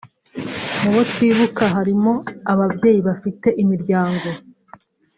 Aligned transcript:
Mu 0.81 0.89
bo 0.93 1.01
twibuka 1.11 1.63
hari 1.75 1.93
mo 2.03 2.13
ababyeyi 2.51 3.01
bafite 3.07 3.47
imiryango 3.61 4.27